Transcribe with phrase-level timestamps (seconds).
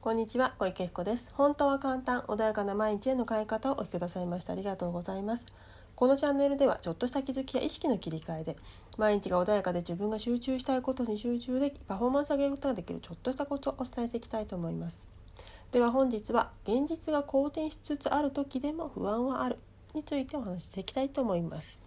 [0.00, 1.28] こんにちは小池彦です。
[1.34, 5.44] 本当は簡単穏やかな毎日への変え方をお聞きくださいましてありがとうございます。
[5.96, 8.56] このチャンネルではちょっとした気づきや意識の切り替えで
[8.96, 15.04] 毎日が穏やかで自分が集中したいことに集中できパフォーマンスを上げることができるちょっとしたことをお伝えしていきたいと思います。
[15.72, 19.58] では本日は現実が好転しつつある時でも不安はある
[19.94, 21.82] についてお話ししていきたいと思います。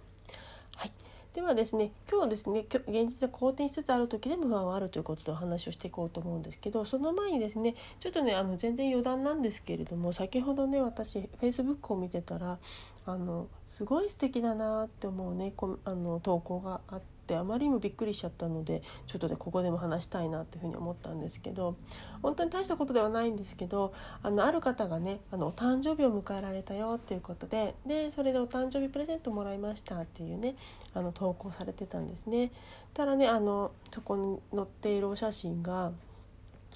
[0.76, 0.92] はい。
[1.34, 12.58] ではですね今日ですね現実が好転しつつある時でも不安はあるということでお話をしていこうと思うんですけどその前にですねちょっとねあの全然余談なんですけれども先ほどね私 Facebook を見てたら
[13.06, 17.21] あのすごい素敵だなって思うねこあの投稿があって。
[17.36, 21.76] あまりにもびっくりしちゃったのでちょっとねここでも話したいなというふうに思ったんですけど
[22.22, 30.56] 本当に大したことではないんですけどあのある方がねあのお誕生日を迎えられたよっていうことででそれでお誕生日プレゼントもらいましたっていうね
[30.94, 32.52] あの投稿されてたんですね。
[32.94, 35.92] ただねあのそこに載っているお写真が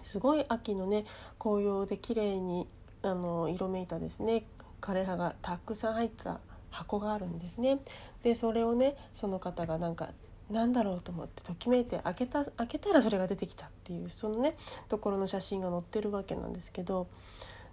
[0.04, 1.05] すごい秋のね
[1.40, 2.68] 紅葉で綺麗に
[3.04, 4.43] あに色めいたですね
[4.82, 6.40] 枯葉がたくさん入った
[6.71, 7.80] 箱があるんですね。
[8.24, 10.10] でそれをねその方がなんか
[10.49, 14.55] なんだろうと思ってときめいて開けた開けたらそれが出てきたっていうそのね
[14.87, 17.07] ところの写真が載ってるわけなんですけど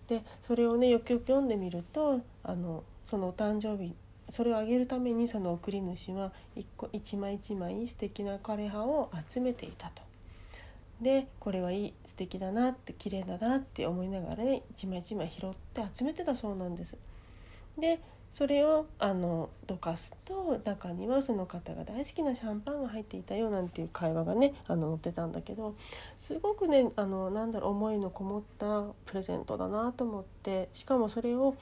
[0.09, 3.95] でそれをねよくよく読んでみるとあのそのお誕生日
[4.31, 10.03] それをあげるためにその送り主は一個一枚一枚素敵な枯葉を集めていたと。
[11.03, 16.97] でこれはいい素敵だなって綺麗だなって思いながらね一枚一枚拾って集めてたそうなんです。
[17.77, 18.01] で
[18.33, 25.75] それをあのどかすと中にはその方が大好きなシャンパンが入っていたよなんていう会話がねあの載ってたんだけど
[26.19, 31.57] すごくねあのなんだろう思いのこもったプレゼントだなと思ってしかもそれを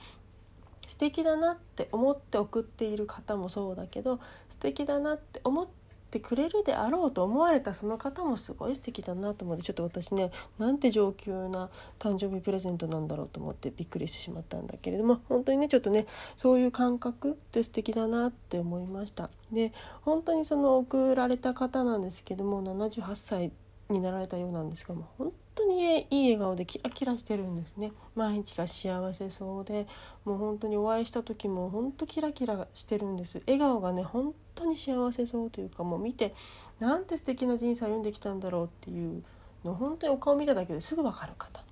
[0.87, 5.80] 素敵だなって思って送っている方もそうだけど素敵だなって思って
[6.11, 19.31] ってくれるであろうと思われたその方もすごい素敵だなと思ってちょっと私ねなんて上級な誕生日プレゼントなんだろうと思ってびっくりしてしまったんだけれども本当にねちょっとねそういう感覚って素敵だなって思いました。
[19.53, 23.53] で本当にその送られた方なんですけども78歳
[23.89, 29.87] になられたようなんですがもう本当にいい笑顔でキラキラしてるんですね毎日が幸せそうで
[30.25, 36.35] もう本当にお会いした時も本当キラキラしてるんです笑顔がね本当に幸せそうというかもう見て
[36.79, 39.23] なんて素敵な人生歩んできたんだろうっていう
[39.65, 41.63] の本当にお顔見ただけですぐ分かる方。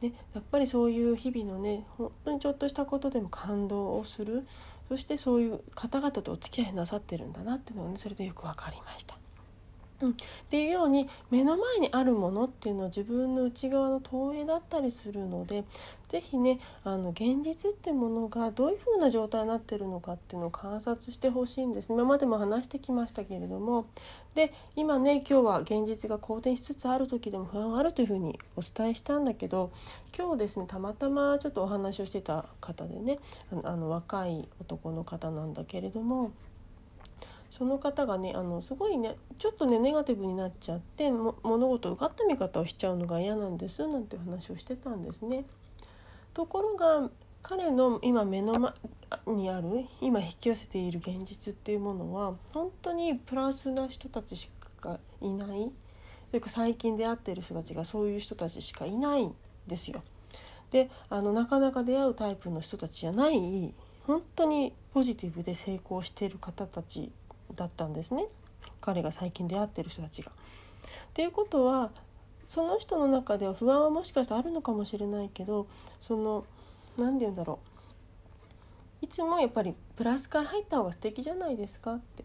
[0.00, 4.44] ね、やっぱりそういう日々のね本当にちょっとしたことでも感動をする
[4.88, 9.16] そしてそういう方々とお付き合いなさってるんだなっていうのがねそれでよく分かりました。
[10.00, 10.14] うん、っ
[10.50, 15.64] ていうように目の前にあるものっていうのは自分の内側の投影だったりするので
[16.08, 23.86] 是非ねあの現実ってものがどういうふうな状態になってるのかっていうのを観察してほしいんです今までも話してきましたけれども
[24.34, 29.70] で今ね今日は現実が好転しつつある時でも不安はあるというふうにお伝えしたんだけど
[30.16, 33.18] 今日ですねたまたまちょっとお話をしてた方でね
[33.62, 36.32] あの若い男の方なんだけれども。
[37.56, 45.44] その方がねあのすごいねちょっとねネガティブになっちゃって物事を受かった見方をしちゃうのが嫌なんですなんて話をしてたんですね。
[46.32, 47.08] ところが
[47.42, 54.50] 彼の今目の前にある今引き寄せている現実っていうものは本当にプラスな人たちし
[54.80, 55.70] かいない
[56.32, 59.34] というか最近出会ってる人たちがそういう人たちしかいないん
[59.68, 60.02] ですよ。
[60.72, 63.72] であのなかなか出会うタイプの人たちじゃない
[64.08, 67.12] 本当にポジティブで成功している方たち
[67.54, 68.26] だったんですね。
[68.80, 70.30] 彼が最近出会ってる人たちが。
[70.30, 70.34] っ
[71.14, 71.90] ていうことは
[72.46, 75.66] その人の中では不安はもしかしたらあるのかもしれないけど
[76.00, 76.44] その
[76.98, 77.58] 何て言うんだろ
[79.02, 79.04] う。
[79.04, 82.24] いつもやっぱりプラスから入った方が素敵じゃないですかって。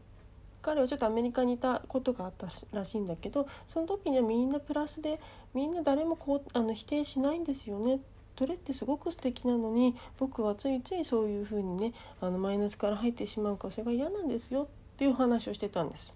[0.61, 5.19] 彼はちょっとアメリカにいたことがあったらしいんだけどその時にはみんなプラスで
[5.53, 7.99] みんな誰もこうあの否定しないんですよね。
[8.37, 14.69] それってすごく素敵なのに僕はついついそういうふうにねあのマイナスから入ってしまうからそれが嫌なんですよ
[14.99, 16.13] っていう話をしてたんです。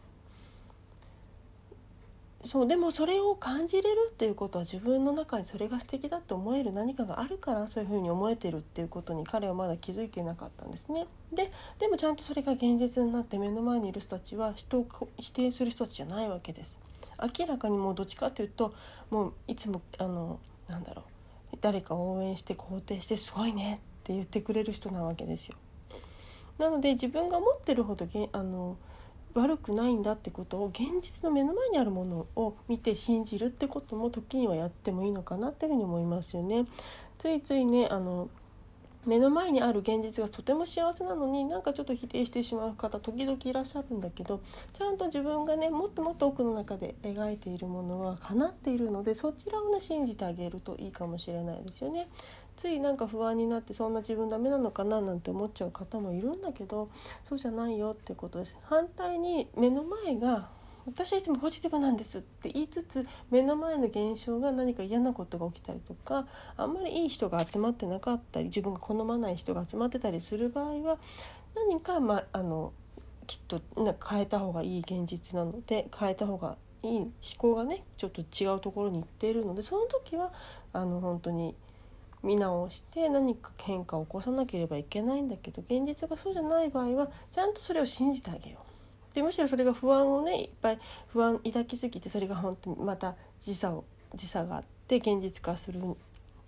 [2.43, 11.07] そうでもそれを感じれるっていうことは自分の中にそれが素敵だと思える何かがあるからそういうふうに思えてるっていうことに彼はまだ気づいてなかったんですね。
[11.31, 11.49] で
[11.79, 14.87] でもちゃんとそれが現実になって目の前にいる人たちは人を
[15.17, 16.77] 否定する人たちじゃないわけです。
[17.37, 18.73] 明らかにもうどっちかというと
[19.09, 21.03] もういつもあのなんだろ
[21.53, 25.55] う誰かを応援して肯定してすごいねって言ってくれる人なわけですよ。
[26.57, 28.77] なので自分が持ってるほどげあの
[29.33, 36.65] 悪くないんだってことを現実の目の前にあるものを見て信じるってことも時にはやってもいいのかなっていうふうに思いますよね。
[37.17, 38.29] ついついねあの
[39.05, 44.41] 目の前にある現実がとても幸せなのになんかちょっと否定してしまう方時々いらっしゃるんだけど
[44.71, 52.07] ちゃんと自分がねもっともっと奥の中で描いているものは叶っているのでそちらをね信じてあげるといいかもしれないですよね。
[52.55, 56.89] ついなんか不安になってそんな自分ダメなのかななんて思っちゃう方もいるんだけど
[57.23, 58.57] そうじゃないよってことです。
[58.63, 60.49] 反対に目の前が
[60.85, 66.27] 私はいつもポジティブなんですって言いつつ目の前の現象が何か嫌なことが起きたりとか
[66.57, 70.97] あんまりいい人が集まってなかったり自分が好まない人が集まってたりする場合は
[71.55, 72.73] 何か、まあの
[73.27, 80.33] きっとな変えた方がいい現実なので変えた方がいい思考がねちょっと違うところに行っているのでその時は
[80.73, 81.55] あの本当に
[82.23, 89.15] 見直して何か変化を起こさなければいけないんだけど現実がそうじゃない場合はちゃんとそれを信じてあげよう。
[89.15, 93.83] でむしろそれが不安をねいっぱい不安抱きすぎてそれが本当にまた時差を
[94.15, 95.79] 時差があって現実化する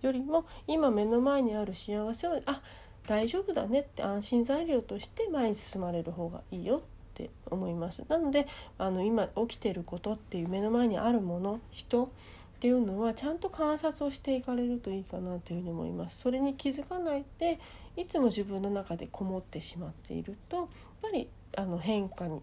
[0.02, 2.62] よりも今目の前にある幸せをあ
[3.08, 6.82] 大丈夫だねって安心材料として前に進まれる方がいいよっ
[7.14, 8.48] て思いますなので
[8.78, 12.12] あの今起きてることっていう目の前にあるもの人
[12.56, 17.60] っていうのはちゃんと観察をしていかれるといいかなというふに思いますそれに気づかないで
[17.98, 20.68] いつも自分の中でこもってしまっているとやっ
[21.02, 22.42] ぱりあの変化に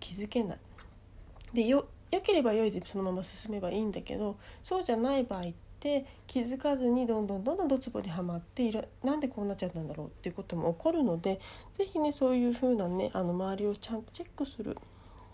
[0.00, 0.58] 気づけない。
[1.52, 11.40] でよければ良いでそのまま進めばいいんだけどそうじゃない場合って気づかずにどんどんどんどんドツボにはまっているなんでこうなっちゃったんだろうっていうことも起こるので
[11.74, 14.76] 是非ねそういう風なねあの周りをちゃんとチェックする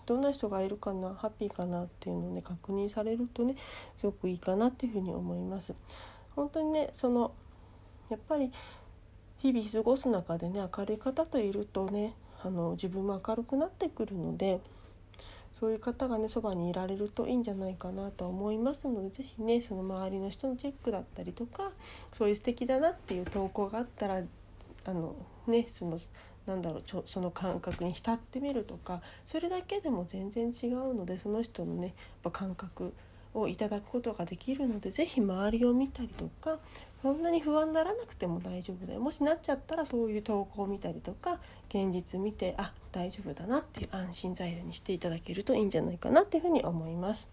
[0.05, 3.55] どんな人がいるかなハッピーかなっていうのをね確認されるとね
[3.97, 5.73] すごくいいかなっていうふに思います。
[6.35, 7.31] 本当にねその
[8.09, 8.51] やっぱり
[9.39, 12.13] 日々過ごす中でね明るい方といるとね
[12.43, 14.59] あの自分も明るくなってくるので
[15.53, 21.71] そういう方がねそばにいられるといいんじゃないかなと思いますので是非ねその周りの人のチェックだったりとか
[22.11, 24.21] そういう素敵だなっていう投稿があったら
[24.85, 25.15] あの
[25.47, 25.97] ねその
[26.45, 31.93] なんだろうちょその感覚に浸ってみるとかそれだけでも全然違うのでその人のねやっ
[32.23, 32.93] ぱ感覚
[33.33, 36.59] をいただくことができるので是非周りを見たりとか
[37.01, 41.39] そんなに不安にならなくても大丈夫だよもしなっちゃったらそういう投稿を見たりとか
[41.69, 47.27] 現実見てあ大丈夫だなっていう安心材料にしていただけるといいんじゃないかなっていうふうに思います。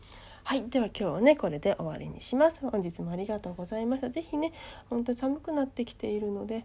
[0.44, 2.60] はい、では今日はねこれで終わりにします。
[2.68, 4.10] 本日もありがとうございました。
[4.10, 4.52] 是非ね
[4.90, 6.64] 本当に寒くなってきているので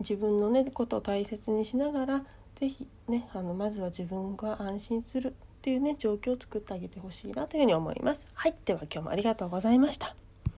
[0.00, 2.24] 自分のねことを大切にしながら
[2.56, 5.32] 是非ねあのまずは自分が安心するっ
[5.62, 8.26] ていうね状況を作ってあげてほしいなというふうに思います。
[8.34, 10.14] はい、では今日もありがとうございました。